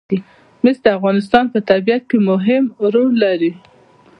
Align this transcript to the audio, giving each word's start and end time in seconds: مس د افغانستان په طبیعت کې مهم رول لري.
مس 0.63 0.77
د 0.83 0.87
افغانستان 0.97 1.43
په 1.53 1.59
طبیعت 1.69 2.03
کې 2.09 2.17
مهم 2.29 2.63
رول 2.93 3.11
لري. 3.23 3.51